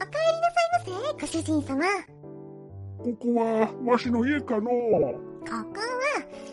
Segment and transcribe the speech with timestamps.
[0.00, 1.84] お帰りなさいませ、ご主人様。
[2.98, 4.70] ここは、わしの家かのこ
[5.44, 5.98] こは、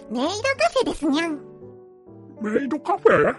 [0.10, 0.32] メイドカ
[0.74, 1.40] フェですにゃん。
[2.42, 3.36] メイドカフェ？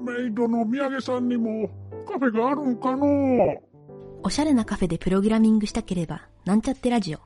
[0.00, 1.68] メイドの土産さんにも
[2.06, 3.56] カフェがあるんかの
[4.22, 7.18] おしゃれなカフェでプログラミングしたければ、なんちゃってラジオ。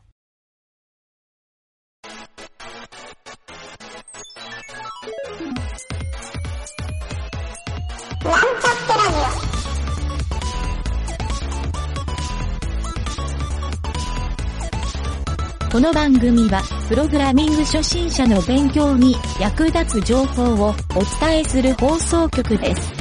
[8.23, 8.70] なんちゃ
[15.71, 22.93] この番組は、プログラミング初心者の勉強に役立つ情報をお伝えする放送局です。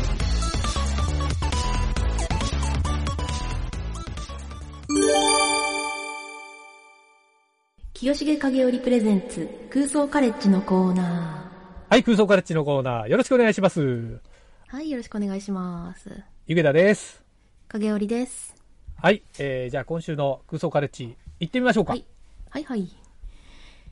[7.95, 11.51] 清重影織プレゼンツ、空想カレッジのコーナ
[11.89, 13.81] はい、空想カレッジのコーナー、よろしくお願いします。
[13.81, 14.19] ー。
[14.67, 16.11] はい、よろしくお願いします。
[16.45, 17.23] ゆげだです。
[17.67, 18.53] 影織です。
[19.01, 21.93] はい、えー、じゃあ今週の空想カレッジ、行ってみましょうか。
[21.93, 22.05] はい。
[22.49, 22.87] はいはい。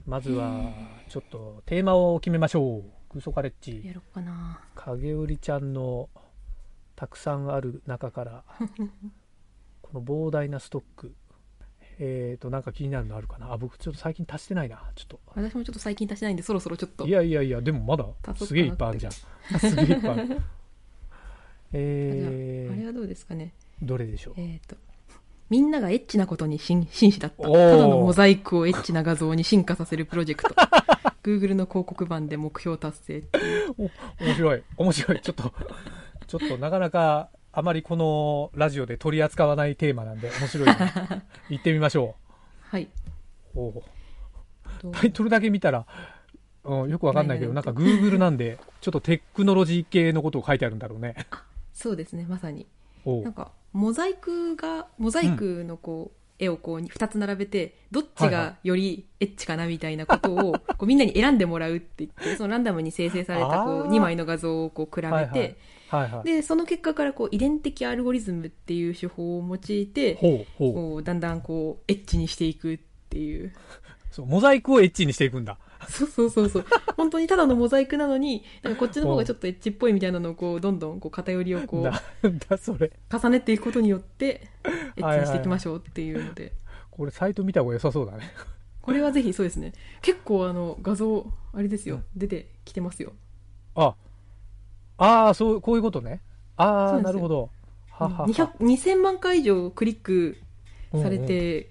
[0.05, 0.71] まずは、
[1.09, 2.83] ちょっとテーマを決めましょう。
[3.09, 4.59] 空想カレッジ、やろっかな。
[4.75, 6.09] 影織ちゃんの
[6.95, 8.43] たくさんある中から、
[9.81, 11.13] この膨大なストック、
[11.99, 13.51] えーと、なんか気になるのあるかな？
[13.53, 14.91] あ、僕ちょっと最近足してないな。
[14.95, 15.19] ちょっと。
[15.35, 17.07] 私もちょっと最近足してないんで、そろそろちょっと。
[17.07, 18.05] いやいやいや、でもまだ
[18.35, 19.11] すげえいっぱいあるじゃん。
[19.59, 20.41] すげえいっぱいある。
[21.73, 23.53] えー、あれはどうですかね。
[23.81, 24.33] どれでしょう？
[24.37, 24.75] えっ、と、
[25.49, 27.43] みんながエッチなことに真真摯だった。
[27.43, 30.49] ただのモザイクをエッチな画像に進化させるプロジェクト。
[31.23, 33.75] Google の広告版で目標達成っていう。
[34.19, 34.63] 面白い。
[34.77, 35.21] 面白い。
[35.21, 35.53] ちょっと
[36.27, 40.75] ちょっとなかなかあまりこのラジオで取り扱わないテーマなんで面白いな
[41.49, 42.15] 行ってみましょ
[42.61, 42.89] はい。
[43.55, 43.59] う。
[43.59, 43.83] お
[44.91, 45.87] タイトルだけ見たら、
[46.65, 51.15] うん、よくわかんないけどな何んか Google なんでちょっとテクノロジー系のことを書いてあるんだろうね。
[51.73, 52.67] そうですね、まさに。
[53.05, 63.89] なんか、モザイクが、モザイクのこう、絵をこう、二つ並べて、どっちがよりエッチかなみたいなことを、こうみんなに選んでもらうって言って、そのランダムに生成されたこう、あー。
[63.89, 65.57] 2枚の画像をこう比べて、
[66.23, 72.79] で、その結果からこう、遺伝的アルゴリズムっていう手法を用いて、こう、だんだんこう、エッチにしていくっ
[73.09, 73.53] ていう。
[74.11, 76.65] そうモザイクをエッチにしていくんだそうそうそうそう。
[76.95, 81.89] 本当にただのモザイクなのに、なんかこっちの方がちょっとエッチっぽいみたいなのをこう、どんどんこう、偏りをこう、な
[82.29, 84.49] んだそれ重ねていくことによって、
[84.97, 86.53] エッチにしていきましょうっていうので。
[86.91, 88.31] これサイト見た方が良さそうだね
[88.81, 89.73] これはぜひそうですね。
[90.01, 92.01] 結構あの、画像、あれですよ。
[92.15, 93.13] 出てきてますよ。
[93.75, 93.95] あ
[94.97, 96.21] ああそうこういうことね
[96.55, 97.51] ああなるほど
[97.91, 100.37] ははは200 2000万回以上クリック
[100.93, 101.69] されて、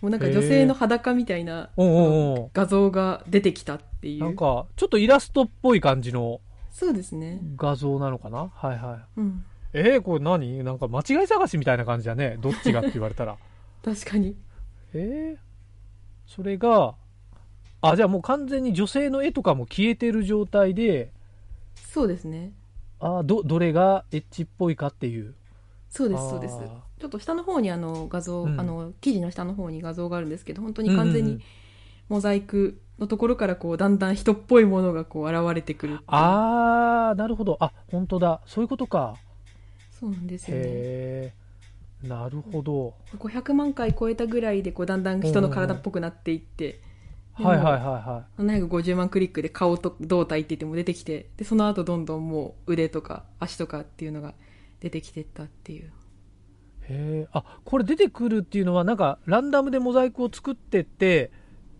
[0.00, 4.20] もうなんか女性の裸みたいな画像が出てきたっていう。
[4.20, 7.40] なんか、ちょっとイラストっぽい感じのそうですね。
[7.56, 8.52] 画像なのかな？
[8.54, 9.20] はいはい。
[9.20, 9.44] うん。
[9.72, 10.62] えー、これ何？
[10.62, 12.36] なんか間違い探しみたいな感じだね。
[12.40, 13.36] どっちがって言われたら。
[13.84, 14.36] 確かに。
[14.94, 15.38] えー、
[16.26, 16.94] それが、
[17.80, 21.10] あ、じゃあもう完全に女性の絵とかも消えてる状態で、
[21.74, 22.52] そうですね。
[23.00, 25.34] あど、どれがエッチっぽいかっていう。
[25.90, 26.54] そうです、そうです。
[27.00, 31.42] ちょっと下の方にあの画像、うんあの、記事の下の方に画像があるんですけど、本当に完全にうんうんうん
[32.08, 37.58] モザイクのところからこう、だんだん人っぽいものがこう、現れてくるっていうあー、なるほど。
[37.60, 38.40] あ、本当だ。
[38.46, 39.16] そういうことか。
[39.90, 41.34] そうなんですよね。
[42.02, 42.94] なるほど。
[43.18, 46.80] 500万回超えたぐらいでこうだんだん人の体っぽくなっていって、
[47.36, 54.34] でもはいはいはいは750万クリックで顔と胴体って言っても出てきてでその後どんどんもう腕とか足とかっていうのが
[54.80, 55.90] 出てきてったっていうい。
[56.82, 57.38] へー。
[57.38, 61.30] あ、これ出てくるっていうのは、なんか、ランダムでモザイクを作ってって、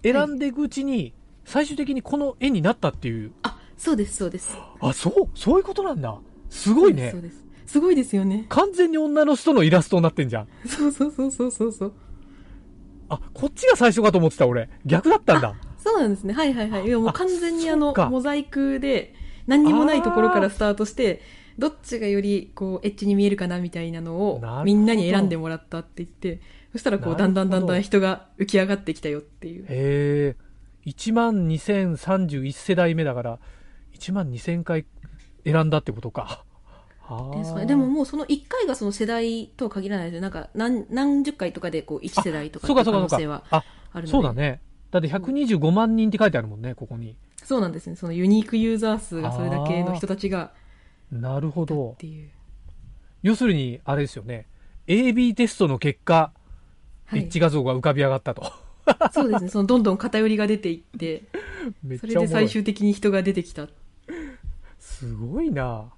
[0.02, 1.12] 選んでいくうちに、
[1.44, 3.32] 最終的にこの絵になったっていう。
[3.42, 6.18] あそうですそうですあ、そうそういうことなんだ。
[6.50, 7.22] すごいねそう。
[7.22, 10.48] ですすごいですよね完全に女の人のイラストになってんじゃん。
[10.66, 11.92] そうそうそうそうそうそう
[13.08, 14.68] あ、こっちが最初かと思ってた俺。
[14.84, 15.54] 逆だったんだ。
[15.78, 19.14] そうなんですねはいはいはいいやもうあ完全にあのモザイクで
[19.46, 21.22] 何にもないところからスタートして
[21.58, 26.40] どっちがよりこうエッチに見えるかなみたいなのをみんなに選んでもらったって言って
[26.72, 29.64] そしたらこうだんだんだんだん人が浮き上がってきたよっていう。
[29.64, 30.36] へえ。
[30.86, 33.38] 1万2031世代目だから、
[33.94, 34.86] 1万2000回
[35.44, 36.44] 選んだってことか。
[37.08, 37.30] あ。
[37.34, 40.22] ですねでももうその1回がその世代とは限らないですよ。
[40.22, 44.08] なんか何何十回とかでこう1世代とかそうかそうかそうっていう可能性はあるので。
[44.08, 44.60] そうだね。
[44.90, 47.16] だって125万人って書いてあるもんね、ここに。
[47.42, 47.96] そうなんですね。
[47.96, 50.52] そのユニークユーザー数がそれだけの人たちが
[51.10, 51.96] なるほっど。
[51.98, 52.30] ていう
[53.22, 54.46] 要するに、あれですよね。
[54.86, 56.32] AB テストの結果、
[57.06, 58.52] はいエッチ画像が浮かび上がったと。
[59.12, 61.24] そうですねそのどんどん偏りが出ていって
[61.98, 63.68] それで最終的に人が出てきた
[64.78, 65.90] すごいな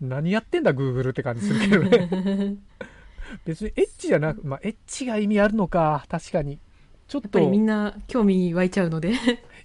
[0.00, 2.56] 何やってんだ、Google って感じするけどね。
[3.44, 6.60] 別にエッチじゃなく、まあ、エッチが意味あるのか、確かに。
[7.08, 9.12] ちょっと、やっぱりみんな興味湧いちゃうので。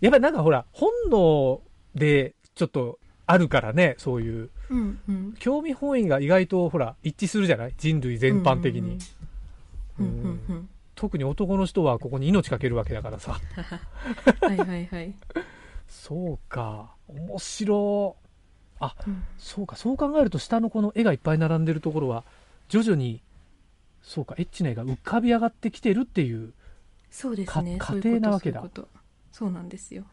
[0.01, 1.62] やっぱりなんかほら、本能
[1.94, 4.50] でちょっとあるからね、そういう。
[4.70, 5.34] うんうん。
[5.40, 7.74] 興味本位が意外とほら、一致するじゃない？
[7.78, 8.98] 人類全般的に。
[10.96, 13.40] 特に男の人はここに命かけるわけだからさ。
[14.42, 15.14] う んはいはいはい。
[15.88, 16.92] そうか。
[17.08, 18.28] 面白い。
[18.80, 19.76] あ、うんそうか。
[19.76, 22.24] そう考えると下のこの絵がいっぱい並んでるところは、
[22.69, 23.22] 徐々に、
[24.02, 26.54] そうか、エッチな絵が浮かび上がってきてるっていう。
[27.10, 27.78] そうですね。
[27.78, 28.64] かそういうこと家庭なわけだ
[29.31, 30.04] そうなんですよ。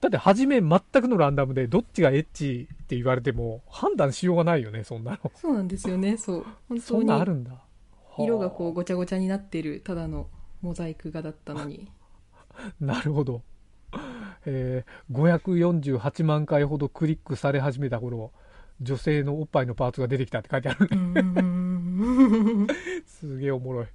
[0.00, 5.32] だって初め全くのランダムでどっちがエッチって言われても判断しようがないよね、そんなの。
[5.34, 6.16] そうなんですよね。
[6.16, 6.46] そう。
[6.68, 7.52] 本当そんなんあるにんだ。
[8.18, 10.28] 色がこうはごちゃごちゃになってるただの
[10.60, 11.90] モザイク画だったのに。
[12.32, 13.42] あ なるほど。
[14.44, 18.32] えー、548万回ほどクリックされ始めた頃、
[18.80, 22.68] 女性のおっぱいのパーツが出てきたって書いてあるね。
[23.06, 23.86] すげえおもろい。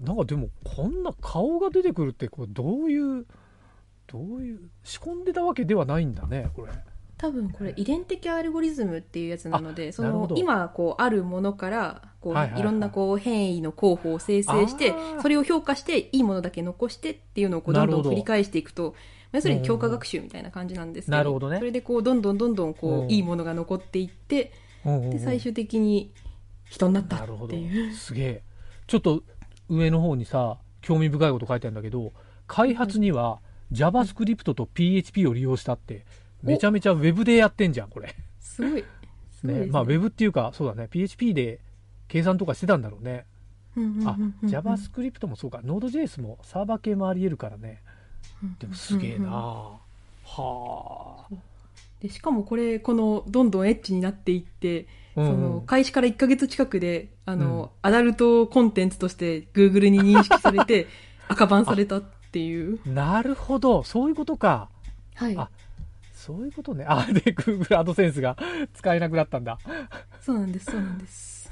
[0.00, 3.26] なんかでも、こんな顔が出てくるって、これどういう、
[4.06, 6.72] どういう、仕込んでたわけではないんだね、これ。
[7.18, 12.62] 多分これ遺伝的アルゴリズムっていうやつなのでその今こうあるものからこう、はいいはいはい。
[12.64, 18.94] ろんなこう変異の候補を生成してそれを評価していいものだけ残してっていうのをこうどどんどん繰り返していくと
[19.32, 21.58] 要するに強化学習みたいな感じなんですけど,、なるほどね。
[21.58, 24.52] それでこうどんどんどんどんこう、うんいいものが残っていって
[24.84, 26.12] で最終的に
[26.68, 27.94] 人になったっていう。
[27.94, 28.42] すげえ。
[28.86, 29.22] ちょっと
[29.68, 32.12] 上の方にさ興味深いこと書いてあるんだけど
[32.46, 33.40] 開発には
[33.72, 36.04] JavaScript と PHP を利用したって
[36.42, 38.14] めちゃめちゃ Web でやってんじゃんこれ。
[38.40, 38.84] すごい。
[39.40, 39.66] すごいねね。
[39.66, 40.88] まあ Web っていうかそうだね。
[40.90, 41.60] PHP で
[42.08, 43.24] 計算とかしてたんだろうね。
[43.76, 45.58] うんうんうんうんあ JavaScript もそうか。
[45.58, 47.82] Node.js もサーバー系もありえるからね。
[48.58, 49.80] でもすげえなは
[50.26, 51.26] あ。
[52.00, 54.86] でしかもこれこのどんどんエッチになっていって
[55.16, 55.30] うんうん。
[55.30, 60.86] その開始から1ヶ月近くであの、アダルトコンテンツとして Google に認識されて
[61.28, 62.00] 赤バンされた
[62.36, 62.78] っていう。
[62.84, 63.82] なるほど。
[63.82, 64.68] そういうことか。
[65.14, 65.36] はい。
[65.38, 65.48] あ
[66.12, 66.84] そういうことね。
[66.86, 68.36] あで Google アドセンスが
[68.74, 69.58] 使えなくなったんだ。
[70.20, 71.50] そうなんですそうなんです。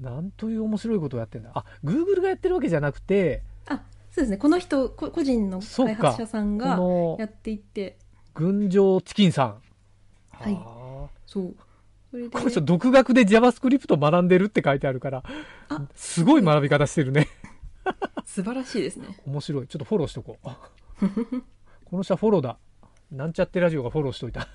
[0.00, 1.52] なんという面白いことをやってんだ。
[1.54, 4.36] あ、Google がやってるわけじゃなくて、あそうですね。
[4.38, 7.96] この人こ個人の開発者さんこがのやっていって。
[8.34, 9.62] 群青チキンさん。
[10.32, 10.58] はい。
[10.60, 11.54] あそう。
[12.10, 15.22] それこの人独学で JavaScript を学んでるって書いてあるから
[15.68, 17.28] あ、すごい学び方してるね。
[18.24, 19.68] 素晴らしいですね面白い。
[19.68, 20.46] ちょっとフォローしとこう。
[21.84, 22.58] この人はフォローだ。
[23.10, 24.48] なんちゃってラジオがフォローしといた。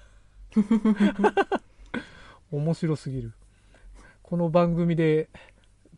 [2.51, 3.33] 面白すぎる。
[4.23, 5.29] この番組で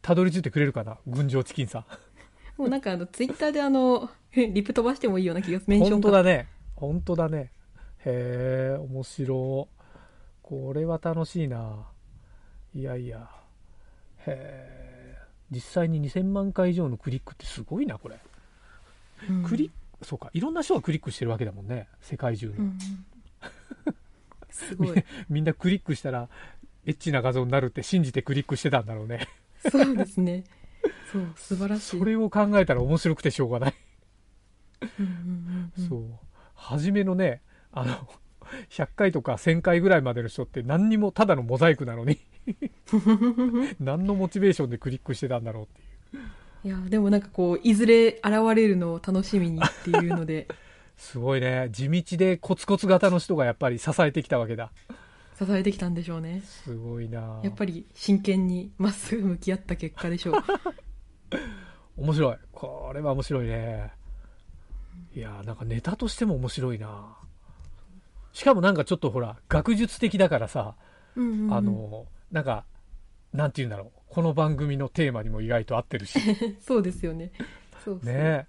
[0.02, 0.98] たどり着いてくれるかな？
[1.08, 1.86] 群青チキンさん。
[2.58, 7.52] もうなんかあのツイッターであのリプ飛ばしてもいいような気が メンションが本当だね本当だね
[8.06, 9.82] へえ面白い
[10.44, 11.88] これは楽しいな
[12.74, 13.30] いやいや
[14.28, 14.81] へえ
[15.52, 18.20] 実際に2000万回以上のクリックってすごいなこれ、
[19.30, 19.44] うん。
[19.44, 19.70] クリッ
[20.00, 22.78] クそうかいろんな人がクリックしてるわけだもんね世界中の、うんうん。
[24.50, 25.04] すごい。
[25.30, 26.30] みんなクリックしたら
[26.86, 29.28] エッチな画像になるって信じてクリックしてたんだろうね。
[29.70, 30.44] そうですね。
[31.12, 32.00] そう素晴らしい。
[32.00, 33.74] それを考えたら面白くてしょうがない、
[35.88, 36.06] そう。
[36.56, 38.08] 初めのねあの
[38.70, 42.20] 100回とか1000回ぐらいまでの人って何にもただのモザイクなのに。
[43.80, 45.82] 何のモチベーションでクリックしてたんだろうって
[46.18, 46.42] いう。
[46.64, 48.24] いやでもなんかこういずれ現
[48.56, 50.48] れるのを楽しみにっていうので。
[50.98, 51.70] すごいね。
[51.72, 54.72] 地道でコツコツ型の人がやっぱり支えてきたわけだ。
[55.38, 56.42] 支えてきたんでしょうね。
[56.42, 57.40] すごいな。
[57.44, 60.36] やっぱり真剣にまっすぐ向き合った結果でしょう。
[61.98, 62.38] 面白い。
[62.52, 63.92] これは面白いね。
[65.16, 67.18] いやーなんかネタとしても面白いな
[68.34, 70.76] しかもなんかちょっとほら学術的だからさ、
[71.16, 71.54] うんうんうん。
[71.54, 72.66] あのなんか
[73.34, 76.20] なんて言うんだろうこの番組のテーマにも意外と合ってるし。
[76.60, 77.32] そうですよね。
[77.84, 78.14] そうそう。
[78.14, 78.14] ね。
[78.14, 78.46] え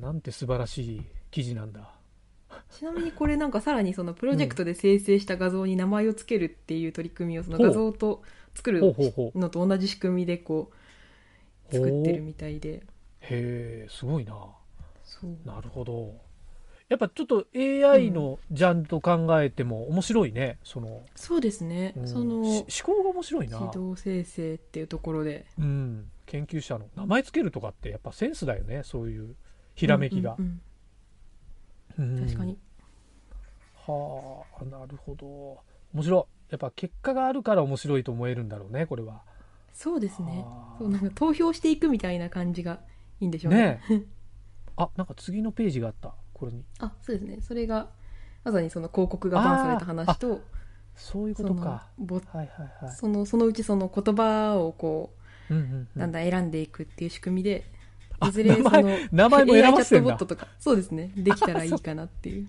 [0.00, 1.96] なんて素晴らしい記事なんだ。
[2.70, 8.22] ちなみにこれなんかさらにそのプロジェクトで生成した画像に名前をつけるっていう取り組みをその画像と
[8.54, 8.80] 作る
[9.34, 10.70] のと同じ仕組みでこ
[11.70, 12.82] う作ってるみたいで
[13.20, 14.34] へえすごいな
[15.44, 16.14] なるほど
[16.88, 22.08] やっぱちょっと AI のジャンルと考えても面白いね、その、そうですね、うん。
[22.08, 23.58] そのし思考が面白いな。
[23.58, 25.46] 自動生成っていうところで。
[25.58, 29.34] うん、研究者の名前つけるとかってやっぱセンスだよねそういう
[29.74, 30.36] ひらめきが。
[30.38, 30.60] うん、
[31.98, 32.18] うんうん。
[32.18, 32.24] うん。
[32.24, 32.56] 確かに。
[33.74, 35.58] はあなるほど。
[35.92, 36.52] 面白い。
[36.52, 39.22] やっぱ結果があるから面白いと思えるんだろうねこれは。
[39.72, 40.44] そうですね。
[40.46, 40.78] はあ。
[40.78, 42.80] そうなんか投票していくみたいな感じが
[43.20, 43.58] いいんでしょうね。
[43.60, 44.02] ねえ。
[44.78, 46.62] あなんか次のページがあったこれに。
[46.80, 47.38] あそうですね。
[47.40, 47.88] それが
[48.44, 50.42] まさにその広告がバンされた話と
[50.94, 51.88] そういうことか。
[51.98, 52.46] ボはいはい
[52.84, 52.94] はい。
[52.94, 55.14] そのそのうちその言葉をこ
[55.50, 55.88] ううんうんうん。
[55.96, 57.64] だんだん選んでいくっていう仕組みで、
[58.20, 62.48] あいずれその、名前名前も選ばせてん AI チャットボだットとか、そうですね、 できたらいいかなっていう。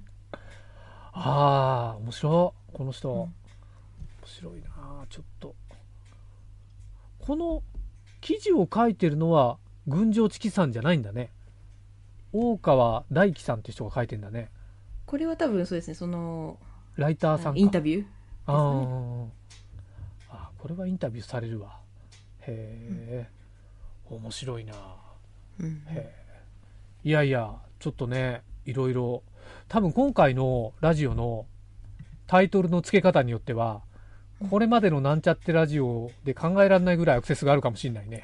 [1.13, 2.75] ああ面白い。
[2.77, 3.19] この人、うん。
[3.19, 3.31] 面
[4.25, 5.55] 白いなちょっと。
[7.19, 7.63] この
[8.21, 11.31] 記事を書いてるのは群青チキさんじゃないんだね
[12.33, 14.49] 大川大樹さんって人が書いてんだね。
[15.05, 16.57] これは多分そうですね、その、
[16.95, 17.59] ライターさんか。
[17.59, 18.05] インタビュー。
[18.45, 19.25] あー
[20.29, 21.79] あこれはインタビューされるわ。
[22.41, 23.29] へえ、
[24.09, 24.73] 面白いな。
[25.59, 25.83] うん。
[25.87, 26.27] へえ
[27.03, 29.23] いやいやちょっとねいろいろ。
[29.69, 31.45] 多分今回のラジオの
[32.25, 33.81] タイトルの付け方によっては
[34.49, 38.21] これまでのなんちゃってラジオで考えられないぐらいアクセスがあるかもしれないね。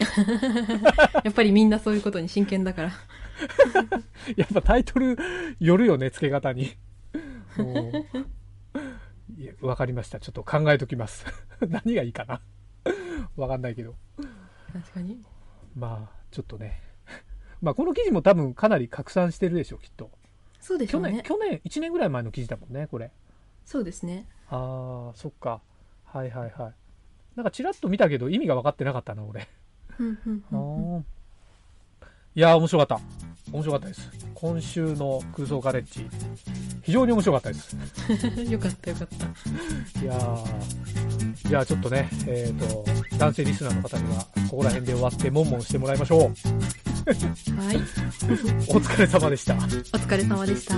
[1.23, 2.91] やっぱりみんなそういうことに真剣だから。
[4.37, 5.17] やっぱタイトル
[5.59, 6.77] よるよね付け方に。
[9.61, 10.19] わかりました。
[10.19, 11.25] ちょっと考えときます。
[11.67, 12.41] 何がいいかな。
[13.35, 13.95] わかんないけど。
[14.71, 15.23] 確かに。
[15.75, 16.81] まあちょっとね。
[17.61, 20.11] まあこの記事も多分かなり拡散してるでしょきっと。
[20.59, 21.21] そうでしょうね。
[21.23, 23.11] 去年去年1年ぐらい前の記事だもんねこれ。
[23.65, 24.27] そうですね。
[24.49, 25.61] ああそっか。
[26.05, 26.73] はいはいはい。
[27.35, 29.47] なんかちらっと見たけど意味が分かってなかったな俺。
[29.99, 30.97] うんうんうんうん。
[30.97, 31.03] あー。
[32.35, 33.03] いやー面白かった
[33.51, 36.09] 面白かったです今週の空想ガレッジ
[36.81, 37.75] 非常に面白かったです
[38.49, 39.25] よかったよかった。
[40.01, 42.83] いやーじゃあちょっとねえっ、と
[43.17, 46.27] 男性リスナーの方にはここら辺で終わってモンモンしてもらいましょうは
[47.73, 47.77] い。
[48.69, 50.75] お疲れ様でしたお疲れ様でした。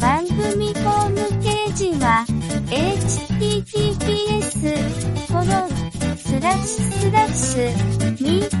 [0.00, 2.24] 番組ホームページは
[2.68, 5.03] https
[6.44, 7.62] スラッシュスラッシュ
[8.22, 8.56] ミート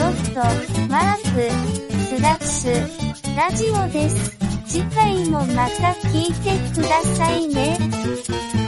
[0.00, 0.40] ドット
[0.88, 1.50] マーク
[1.98, 4.38] スラッシュラジオです。
[4.64, 7.76] 次回もまた聞いてくださいね。「